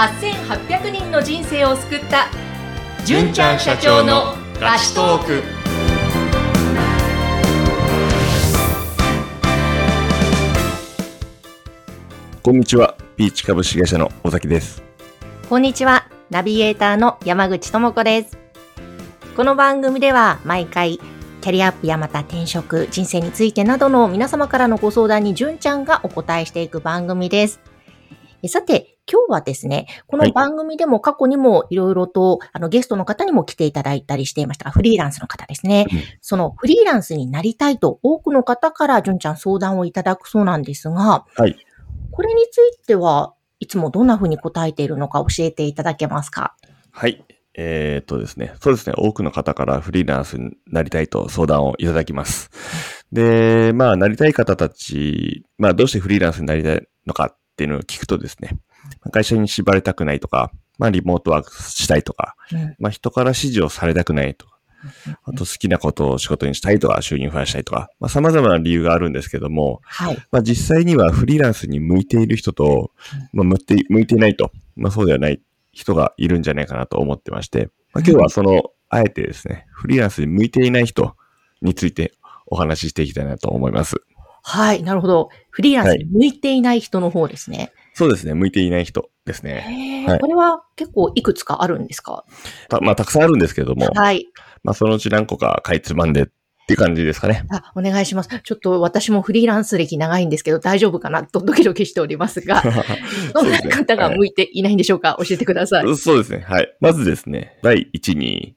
[0.00, 2.28] 8800人の人生を救った
[3.04, 5.42] 純ちゃん社長のラストーク
[12.42, 12.96] こんにちは。
[13.18, 14.82] ピーチ株式会社の尾崎です。
[15.50, 18.38] こんにちはナビゲーターの山口智子です
[19.36, 20.98] この番組では毎回
[21.42, 27.60] キャリアアップやまた転職、人生についてなどの皆様からのご相談に純ちゃんがお答えしていく番組です。
[28.42, 35.86] えさて、今日はですね、この番組でも過去にもいろいろと、あのゲストの方にも来ていただいたりしていましたが、フリーランスの方ですね。
[35.90, 41.56] うんそのフリーランスになりたいと多くの方から純ちゃん相談をいただくそうなんですが、はい。
[42.12, 46.54] これについてはいつもどんな風に答えているのか教えていただけますか？
[46.92, 47.24] はい。
[47.54, 48.54] えーっとですね。
[48.60, 48.94] そうですね。
[48.96, 52.50] 多くの方からフリーランスになりたいと相談をいただきます。
[53.10, 58.56] で、まあ、なりたい方たち、まあ、どうしてフリーランスになりたいのかっていうのを聞くとですね、
[59.10, 64.58] 会社に縛れたくないとか、まあ、リモートワークしたいとか、うんまあ、人から指示をされたくないとか、
[65.24, 70.18] あと好きなことを仕事にしたいとか、収入増やしたいとか、まあ、様々な理由があるんですけども、はい。
[70.30, 72.92] まあ、実際にはフリーランスに向いている人と、
[73.32, 75.40] まあ、向いて向いていないと、まあ、そうではない
[75.72, 81.14] 人がいるんじゃないかなと思ってまして、まあ、今日はその、あえてですね、フリーランスに向いていない人
[81.62, 82.14] について
[82.46, 83.96] お話ししていきたいなと思います。
[84.42, 84.82] はい。
[84.82, 85.28] なるほど。
[85.50, 87.72] フリーランスに向いていない人の方ですね。
[88.00, 90.04] そうですね、向いていない人ですね。
[90.08, 92.24] はいこれは結構いくつかあるんですか？
[92.70, 94.26] たまあ、たくさんあるんですけども、はい。
[94.64, 96.26] まあ、そのうち何個かかいつまんでっ
[96.66, 97.44] ていう感じですかね。
[97.50, 98.40] あ、お願いします。
[98.42, 101.24] ちょっと私もフリーランス歴長いんですけど大丈夫かな？
[101.24, 102.62] とドキドキしておりますが、
[103.34, 105.96] どんな方が向いていないんでしょうか、教えてください。
[105.96, 106.38] そうですね。
[106.48, 106.74] はい。
[106.80, 108.56] まずですね、第1に、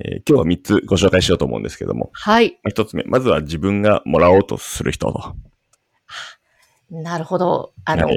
[0.00, 2.58] えー今日は3つご紹介しようと思うんですけども、はい。
[2.64, 5.36] まあ一つ目、まずは自分がもらおうとする人と。
[6.90, 7.72] なるほど。
[7.84, 8.16] あの、はい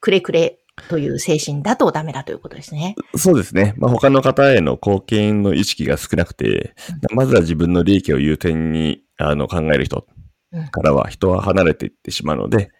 [0.00, 2.94] くれくれという精神だとダメだということですね。
[3.16, 3.74] そうですね。
[3.76, 6.74] まあ、他の方への貢献の意識が少なくて、
[7.12, 10.06] まずは自分の利益を優先にあの考える人
[10.52, 12.70] うんからは人は離れていってしまうので、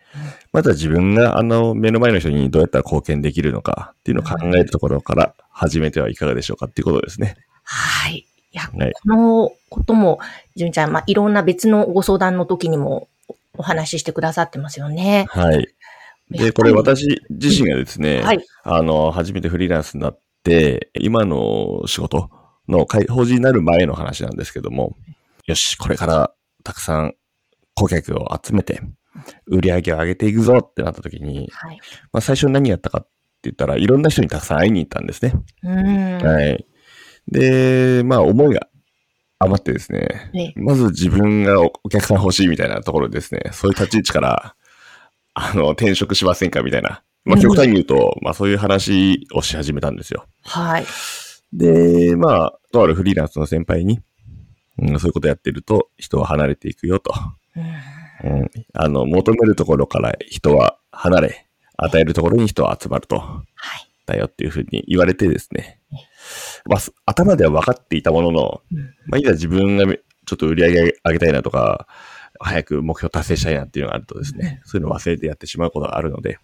[0.53, 7.37] まずは自分があの目の前の人にどうやったら貢献できるのかっていうのを考えるところから始めてはいかがでしょうかっていうことですね。
[7.63, 8.27] はい。
[8.53, 10.19] いや、はいこのことも、
[10.57, 13.09] 純ちゃん、まあ、いろんな別のご相談の時にも
[13.57, 15.27] お話ししてくださってますよね。
[15.31, 15.69] はい。
[16.31, 18.45] で、これ私自身がですね、はい。
[18.63, 22.31] あの、初めてフリーランスになって、今の仕事
[22.69, 24.97] の開法人になる前の話なんですけども、
[25.47, 26.33] よし、これから
[26.63, 27.15] たくさん
[27.75, 28.81] 顧客を集めて、
[29.47, 31.79] 売り上げを上げていくぞってなった時に、はい。
[32.13, 33.09] まあ最初何やったかって
[33.45, 35.35] 言ったら、いろんな人にたくさん会いに行ったんですね。
[35.63, 36.67] はい。
[37.27, 38.69] で、まあ思いが
[39.41, 44.55] 余ってですね、ねまず自分がおお客さん欲しいみたいなところでですね、そういう立ち位置から、
[45.35, 47.03] あの、転職しませんかみたいな。
[47.25, 50.27] まあ極端に言うと、まあそういう話をし始めたんですよ。
[50.43, 50.87] はい。
[51.53, 54.01] で、まあ、とあるフリーランスの先輩に、
[54.79, 57.13] うん、そういうことやってると人は離れていくよと。
[57.57, 57.63] うん
[58.23, 63.19] うん、あの、求めるところから人は離れ、与えるところに人は集まると。
[63.19, 63.45] は
[63.79, 63.91] い。
[64.07, 65.81] だよっていうふうに言われてですね。
[66.67, 71.87] まあ、す頭では分かっていたものの、うんまあ、いざ自分がめちょっと売り上げ上げたいなとか、
[72.41, 76.39] 早く目標達成したいなっていうのがあるとですね、そういうのを忘れてやってしまうことがあるので、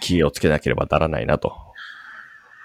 [0.00, 1.54] 気をつけなければならないなと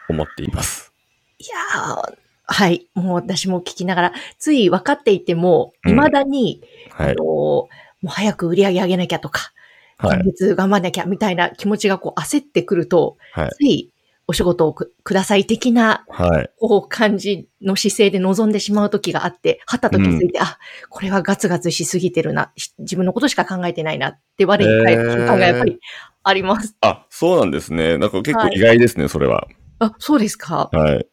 [0.09, 0.93] 思っています。
[1.39, 2.17] いやー
[2.49, 2.87] はい。
[2.93, 7.11] もう私も聞きながら、つい分かっていても、うん未だに、はい。
[7.11, 7.69] あのも
[8.03, 9.51] う早く売り上げ上げなきゃとか、
[9.99, 10.23] 今はい。
[10.23, 13.49] 月頑張んなきゃみたいな気持ちがこう焦ってくると、はい。
[13.49, 13.91] つい
[14.27, 16.49] お仕事をくください的なはい。
[16.59, 25.79] こう感じの姿勢で臨んでしまう時があって、はったと気づいて、あ、これはガツガツしすぎてるな、し自分のことしか考えてないなって我に返る瞬間がやっぱり
[26.23, 26.75] あります。
[26.81, 27.97] あ、そうなんですね。
[27.97, 29.47] なんか結構はい意外ですね、それは。
[29.79, 30.69] あ、そうですか。
[30.73, 31.07] はい。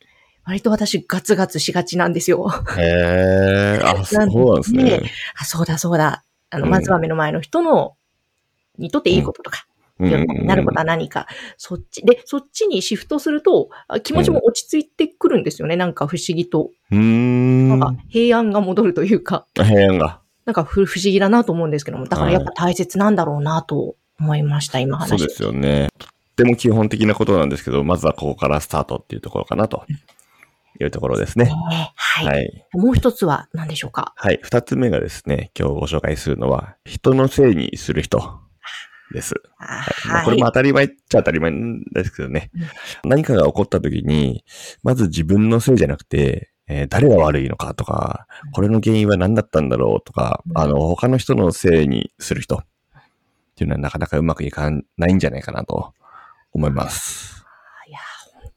[0.44, 2.50] 割と私ガツガツしがちなんですよ。
[2.76, 5.00] へえ、あ、 そうなんですね。
[5.36, 6.24] あ、そうだそうだ。
[6.50, 7.96] あの、うんまずは目の前の人の、
[8.76, 9.66] にとっていいこととか、
[9.98, 11.26] なることは何か、
[11.56, 15.76] そっち、で、そっちにシフトすると、あ気持ちも落ち着いてくるんですよね。
[15.76, 16.70] なんか不思議と。
[16.90, 17.68] うーん。
[17.68, 20.20] なんか平安が戻るというか、平安が。
[20.44, 25.88] なんか不不思議だなと思うんですけども、だからやっぱ大切なんだろうなと思いました、今話してそうですよね。
[25.98, 29.84] とっても基本的なことなんですけど、まずはここからスタートっていうところかなと
[30.80, 31.46] いうところですね。
[31.46, 31.52] ね
[31.94, 32.26] はい。
[32.26, 32.66] はい。
[32.72, 34.12] もう一つは何でしょうか？
[34.16, 34.40] はい。
[34.42, 38.40] 二つ目がですね、今日ご紹介するのは、人のせいにする人
[39.12, 39.34] です。
[39.58, 40.24] あはいまあはい。
[40.24, 41.52] これも当たり前っちゃ当たり前
[41.92, 42.50] ですけどね。
[43.04, 44.44] 何かが起こった時に、
[44.82, 52.64] まず自分のせいじゃなくて、えー誰が悪いのかとか、これの原因は何だったんだろうとか、うんあの、他の人のせいにする人っ
[53.54, 55.92] ていうのはなかなかうまくいかないんじゃないかなと
[56.52, 57.34] 思います。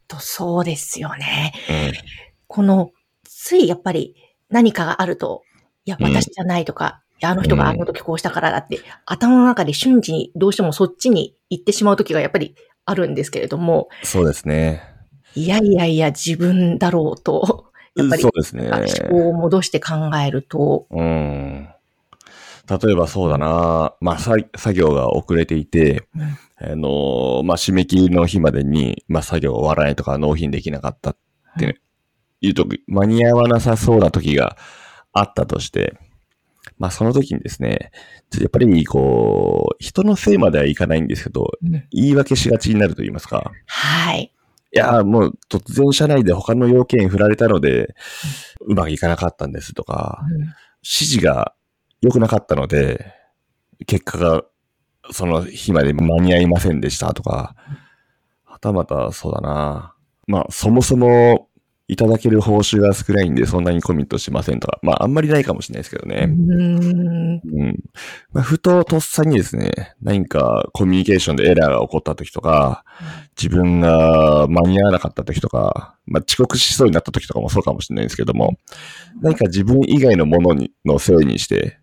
[0.08, 1.54] とそうですよね。
[1.70, 1.94] うん。
[2.48, 2.92] この、
[3.24, 4.16] ついやっぱり
[4.50, 5.44] 何かがあると、
[5.86, 12.56] いや、うん私じゃないとか、いやあの人があの時こうしたからだって、頭の中で瞬時にどうしてもそっちに行ってしまう時がやっぱり
[12.86, 14.84] あるんですけれども、そうですね。
[15.36, 18.70] いやいやいや、自分だろうと、やっぱりそうですね。
[18.70, 21.70] 思考を戻して考えると、うん。
[22.70, 26.22] 例えばそうだな、まあ、さ作業が遅れていて、うん
[26.70, 31.18] あのーまあ、締め切りの日までに、まあ、作業終わらないとか納品できなかったっ
[31.60, 31.78] てね、
[32.42, 34.58] いう時、間に合わなさそうな時が
[35.14, 35.98] あったとして、
[36.78, 37.92] まあ、その時にですね、
[38.40, 43.52] やっぱり、こう、人のせいまではいかないんですけど、うん言い訳しがちになると言いますか。
[43.66, 44.32] はい。
[44.74, 47.96] いや、もう突然社内で他の要件振られたので、
[48.62, 50.54] うまくいかなかったんですとか、うん
[50.84, 51.54] 指示が
[52.02, 53.14] 良くなかったので、
[53.88, 54.44] 結果が
[55.12, 57.56] その日まで間に合いませんでしたとか、
[58.46, 59.96] はたまたそうだな。
[60.28, 61.47] まあ、そもそも
[61.90, 66.26] いただける報酬が少ないんでそんなにコミットしませんとか、まあ、あんまりないかもしれないですけどうね。
[66.26, 67.80] んうん。
[68.34, 72.84] まあ、ふととっさにですね、何かコミュニケーションでエラーが起こった時とか、
[73.42, 78.58] 自分が間に合わなかった時とか、まあ、遅刻しそうになった時とかもそうかもしれないんですけども、
[79.22, 81.80] 何か自分以外のものにのせいにして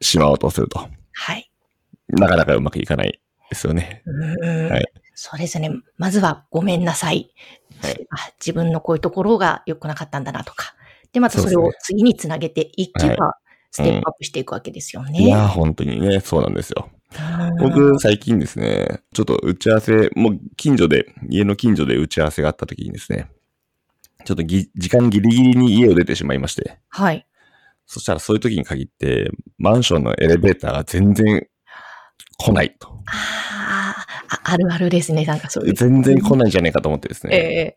[0.00, 1.50] しまおうとすると、はい。
[2.08, 3.20] なかなかうまくいかない
[3.50, 4.02] ですよね。
[4.06, 4.84] うんはい
[5.18, 5.70] そうですね。
[5.96, 7.32] まずはごめんなさい。
[7.80, 10.74] はいあ自分のこういうところが良くなかったんだなとか。
[11.12, 13.38] で、またそれを次につなげていけば、は
[13.70, 15.20] ステップアップしていくわけですよね。
[15.20, 16.90] いやー、本当にね、そうなんですよ。
[16.90, 23.30] うん僕、最近ですね、ちょっと打ち合わせ、もう近所で、家の近所で打ち合わせがあった時にですね、
[24.26, 27.26] ちょっとぎ時間ギリギリに家を出てしまいまして、はい。
[27.86, 31.46] そしたらそういう時に限って、マンションのエレベーターが全然
[32.36, 33.00] 来ないと。
[33.06, 33.75] あーあ、
[34.28, 35.24] あるあるですね。
[35.24, 35.74] なんかそういう。
[35.74, 37.36] 全然来ないんじゃないかと思ってですね。
[37.36, 37.76] え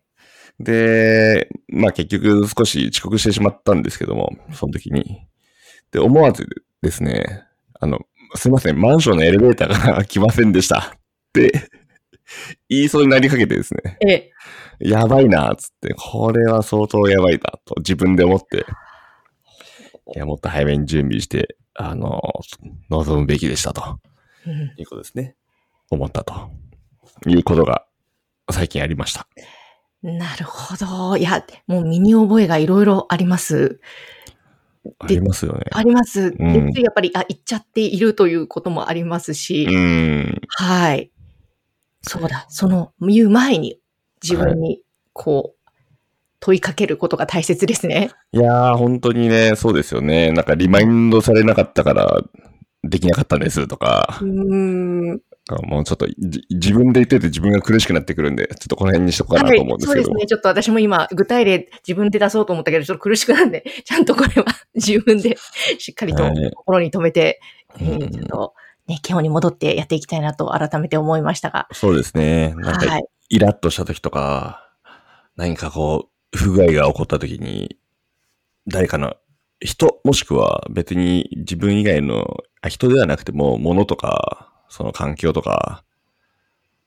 [0.60, 5.26] で、まあ結局少し遅刻してしまったんですけども、その時に。
[5.92, 6.48] で、思わず
[6.82, 7.44] ですね、
[7.80, 8.00] あの、
[8.36, 10.82] すいません、マンションのエレベーターが来ませんでしたっ
[11.34, 11.70] て
[12.70, 14.32] 言いそうになりかけてですね、ええ
[14.82, 18.66] えやばいな、つって、これは相当やばいな、と自分で思って、
[20.16, 22.22] いや、もっと早めに準備して、あの、
[22.90, 24.00] 望むべきでしたと。
[24.46, 25.36] うんいうことですね。
[25.92, 26.60] 思ったと。
[27.28, 27.86] いうことが
[28.52, 29.28] 最近ありました。
[30.02, 31.18] なるほど。
[31.18, 33.82] いや、もう身に覚えがいろいろあります。
[35.00, 35.66] ありますよね。
[35.72, 36.32] あります。
[36.32, 40.42] でうんやっぱり、あ、言っちゃっているということもありますし、うーん。
[40.48, 41.12] はい。
[42.02, 42.46] そうだ。
[42.48, 43.82] その、言う前に
[44.24, 44.82] 自分に、
[45.12, 45.70] こう、
[46.40, 48.12] 問いかけることが大切ですね。
[48.32, 50.32] いやー、本当にね、そうですよね。
[50.32, 52.22] なんかリマインドされなかったから、
[52.84, 55.22] できなかったんですとかう、ーん。
[55.58, 60.04] もうちょっとじ自分で言ってて自分が苦しくなってくるんで、ちょっとこの辺にしとこうかなと思うんですけど。
[60.06, 60.28] そうですね。
[60.28, 65.38] ちょっと私も今、具体例自分で出そうと思ったけど、ちょっと苦しくなるんで、ちゃんとこれは自分で
[65.80, 67.40] しっかりとはい心に留めて、
[67.80, 68.54] うんうんちょっと、
[68.88, 71.68] ね、基本に戻ってやっていきたいなと改めて思いましたが。
[71.72, 72.56] そうですね。
[72.58, 73.06] なんか、はい。
[73.30, 74.68] イラッとした時とか、
[75.36, 77.78] 何かこう、不具合が起こった時に、
[78.68, 79.16] 誰かの
[79.62, 85.84] 人、もしくは別に自分以外の、あ人ではなくても、物とか、その環境とか、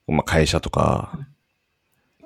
[0.06, 1.18] まあ、会社とか、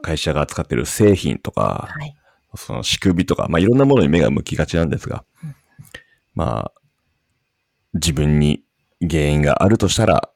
[0.03, 2.15] 会社が扱ってる製品とか、はい。
[2.55, 5.57] その仕組みとか、まあ、いろんなものに目が向きがちなんですが、うん
[6.35, 6.81] まあ、
[7.95, 8.63] 自分に
[9.01, 10.31] 原因があるとしたら、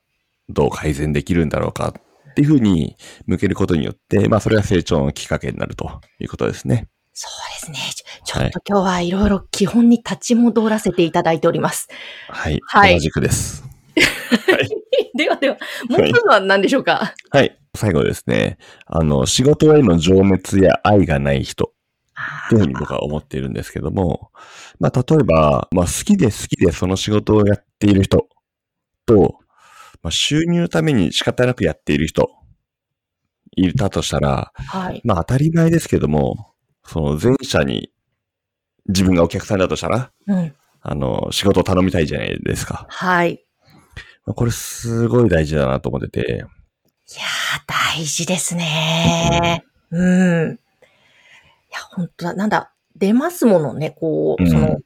[0.48, 1.94] どう改善できるんだろうか
[2.30, 2.96] っていうふうに
[3.26, 6.88] 向けることによって、まあ、それが成長のきっかけになるということですね。
[7.12, 7.78] そうですね。
[8.24, 11.88] ちょっと今日はいろいろ基本に立ち戻らせていただいております。
[12.28, 12.60] はい。
[12.66, 13.64] はい同じくです。
[15.16, 15.56] ではでは、
[15.88, 17.56] もう一つは何でしょうか、はい。
[17.76, 18.58] 最後ですね。
[18.86, 21.72] あの、仕事への情熱や愛がない人
[22.14, 24.30] あというふうに僕は思っているんですけども、
[24.78, 28.28] まあ、例えば、まあ、好きで好きでその仕事をやっている人
[29.06, 29.38] と、
[30.02, 32.28] まあ、収入のために仕方なくやっている人、
[33.56, 35.00] いたとしたら、はい。
[35.04, 37.92] まあ、当たり前ですけども、その前者に
[38.88, 40.54] 自分がお客さんだとしたら、うん。
[40.82, 42.86] あの、仕事を頼みたいじゃないですか。
[42.88, 43.44] はい。
[44.26, 49.64] まあこれすごい大事だなと思ってて、いやー、大事ですね。
[49.90, 50.52] うん。
[50.52, 50.58] い
[51.72, 52.34] や、本当だ。
[52.34, 54.78] なんだ、出ますものね、こう、うんその、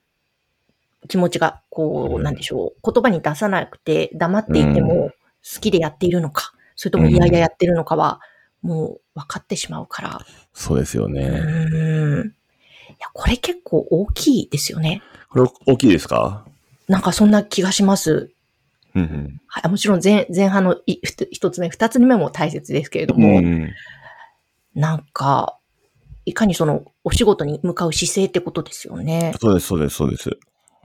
[1.09, 2.93] 気持ちが、こう、なんでしょう。
[2.93, 5.11] 言葉に出さなくて、黙っていても、
[5.43, 8.21] 好きでやっているのか、それとも嫌々やってるのかは、
[8.63, 10.21] もう分かってしまうから。
[10.55, 11.29] そうですようね。
[11.29, 12.29] ん。
[12.29, 15.03] いや、これ結構大きいですよね。
[15.29, 16.47] これ大きいですか？
[16.89, 18.31] なんかそんな気がします。
[18.95, 23.23] うんはい、もちろん前前半のいふつ一つ目、二つ目も大切ですけれどうん。
[23.23, 23.71] も、うん
[24.75, 25.59] なんか、
[26.25, 29.35] いかにそのお仕事に向かう姿勢ってことですよね。
[29.41, 30.31] そうです、そうです、そうです。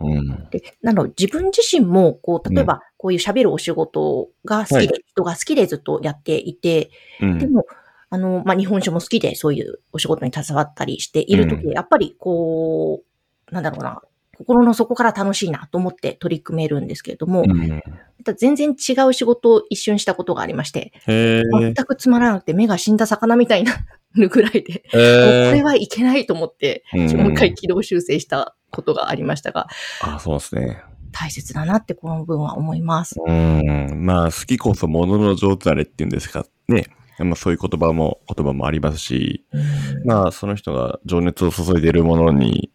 [0.02, 0.50] うん。
[0.50, 7.40] で、なの、自分自身も、こう、例えば、こういう喋るお仕事が好きで、は人が好きでずっとやっていて、うん。
[7.40, 7.66] でも、
[8.10, 13.02] あの、まあ、日本酒も好きで、そういうお仕事に携わったりしているとき、うんやっぱり、こ
[13.50, 14.02] う、なんだろうな、
[14.40, 17.82] 心の底から楽しいなと思って取り組めるんですけれども、うん、
[18.38, 23.74] 全然違う仕事を一瞬したことがありまして、へ全くつまらなくて目が死んだ魚みたいにな
[24.16, 29.68] るぐらいで、これえはいけないと思って、うんもう一回軌道修正したことがありましたが、
[30.02, 30.82] あ、そうですね。
[31.12, 33.16] 大切だなってこの分は思います。
[33.26, 34.06] うん。
[34.06, 36.86] まあ、好きこそものの上手なれっていうんですかね。
[37.18, 42.72] まあ、そういう言葉も、言葉もありますし、うんまあ、その人が情熱を注いでいるものに、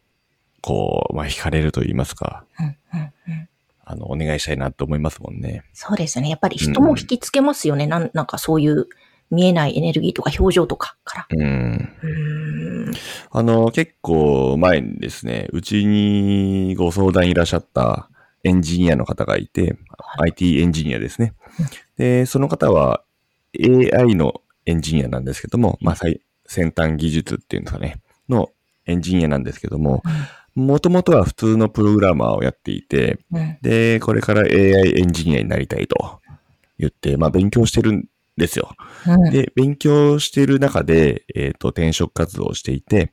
[0.65, 3.49] こう、まあ、惹かれると言いますか、うんうんうん
[3.87, 5.63] あの、お願いしたいなと思いますもんね。
[5.75, 6.31] そうですね。
[6.31, 7.87] やっぱり人も引きつけますよね。
[7.87, 8.87] なんなんかそういう
[9.31, 11.27] 見えないエネルギーとか表情とかから。
[11.29, 11.95] うん。
[12.03, 12.95] うーん
[13.31, 18.09] あの、結構前にですね、うちにご相談いらっしゃった
[18.43, 21.67] エンジニアの方がいて、は IT エンジニアですねうん。
[21.99, 23.03] で、その方は
[23.63, 28.49] AI のエンジニアなんですけども、まあ、最先端技術っていうんですかね、の
[28.87, 30.03] エンジニアなんですけども、
[30.55, 33.59] もともとは普通のプログラマーをやっていて、うん。
[33.61, 36.21] で、これから AI エンジニアになりたいと
[36.79, 38.05] 言って、まあ、勉強してるん
[38.37, 38.71] ですよ。
[39.07, 39.31] うん。
[39.31, 43.13] で、勉強している中で、えっ、と、転職活動をしていて、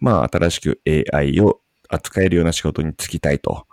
[0.00, 0.80] まあ、新しく
[1.12, 3.66] AI を扱えるような仕事に就きたいと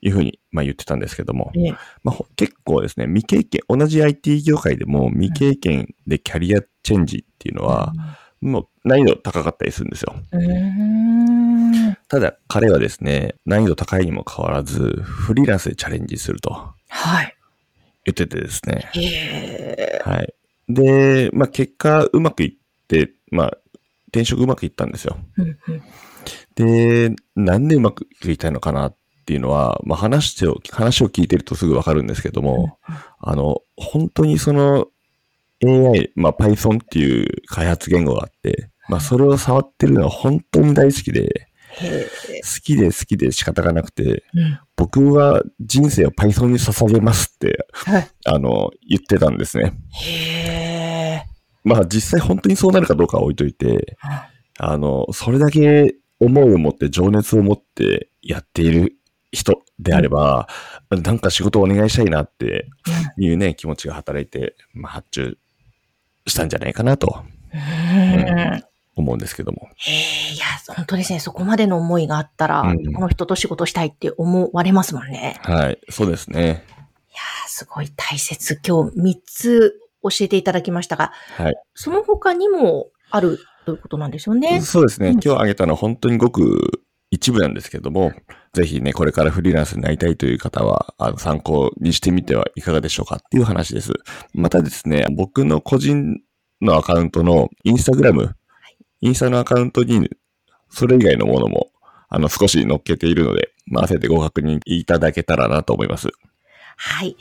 [0.00, 1.70] いうふうに、まあ、言ってたんですけども、ええ。
[2.02, 7.92] まあ、ほ結構ですね、未経験、同じ IT 業界でも未経験でキャリアチェンジっていうのは、
[8.40, 10.16] もう難易度高かったりするんですよ。
[10.32, 16.50] うーんただ、彼はですね、難易度高いにも変わらず、フリーランスでチャレンジすると
[16.88, 17.36] はい。
[18.04, 19.00] 言っててですね、へ
[19.78, 20.02] え。
[20.04, 20.34] はい。
[20.68, 23.56] で、まあ、結果うまくいって、まあ、
[24.08, 25.18] 転職うまくいったんですよ。
[26.56, 32.80] で、なんでうまくいったのかなっていうのは、まあ、話して、話を聞いてるとすぐわかるんですけども、
[33.20, 34.88] あの、本当にその
[35.64, 41.46] AI、まあ、Python っていう開発言語があって、まあ、それを触ってるのは本当に大好きで。
[41.78, 44.58] 好きで好きで仕方がなくて、うん。
[44.76, 48.08] 僕は人生を Python に捧げますって、はい。
[48.26, 49.74] あの、言ってたんですね。
[51.64, 53.96] まあ実際本当にそうなるかどうかは置いといて、
[54.58, 58.96] あの、それだけ思いを持って情熱を持ってやっている
[59.32, 60.48] 人であれば、
[60.90, 62.68] なんか仕事をお願いしたいなって
[63.18, 65.38] いうね、気持ちが働いて、まあ発注
[66.26, 67.22] したんじゃないかなと。
[67.52, 68.69] うん
[69.00, 69.68] 思うんですけども。
[69.76, 71.20] へえ、いや、本当ですね。
[71.20, 75.38] そこまでの思いがあったら、うんこの人と仕事したいって思われますもんね。
[75.42, 76.40] はい、そうですね。
[76.40, 78.60] いやー、すごい大切。
[78.66, 81.54] 今日3つ教えていただきましたが、はい。
[81.74, 84.60] その他にもあるということなんですよね。
[84.60, 85.08] そうですね。
[85.08, 88.12] うん今日挙げたのは本当にごく一部なんですけども、
[88.52, 93.92] ぜひね、これからフリーランスになりたいという方は、あの、参考にしてみてはいかがでしょうかっていう話です。
[94.32, 96.20] またですね、僕の個人
[96.62, 98.36] のアカウントのインスタグラム、
[99.00, 100.10] インスタのアカウントに、
[100.68, 101.70] それ以外のものも、
[102.08, 106.08] あの、少し載っけているので、まあ、合わせてご確認いただけたらなと思います。
[106.76, 107.16] はい。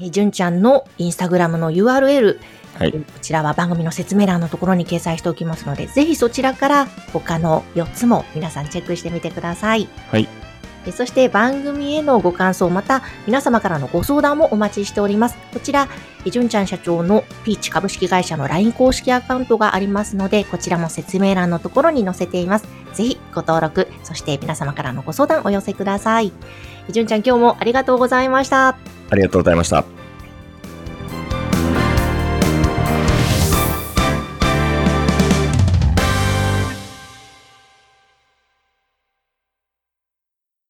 [0.00, 2.38] えー純ちゃんのインスタグラムの URL、
[2.78, 9.88] はいえーこちらは番組の説明欄のところに掲載しておきますので、ぜひそちらから他の4つも皆さんチェックしてみてください。
[10.10, 10.45] はい。
[10.92, 15.36] そして番組へのご感想、また皆様からのご相談もお待ちしております。
[15.52, 15.88] こちら、
[16.24, 22.66] え純ちゃん社長のピーチ株式会社の LINE 公式アカウントがありますので、こちらも説明欄のところに載せています。
[22.94, 26.32] ぜひご登録、そして皆様からのご相談お寄せください。
[26.88, 28.68] え純ちゃん今日もありがとうございました。
[28.68, 28.76] あ
[29.14, 29.95] りがとうございました。